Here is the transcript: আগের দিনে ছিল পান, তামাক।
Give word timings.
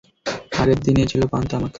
আগের 0.53 0.79
দিনে 0.85 1.03
ছিল 1.11 1.21
পান, 1.31 1.43
তামাক। 1.49 1.69